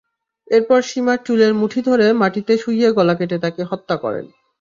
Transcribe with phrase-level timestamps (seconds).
[0.47, 4.25] এরপর সীমার চুলের মুঠি ধরে মাটিতে শুইয়ে গলা কেটে তাঁকে হত্যা করেন।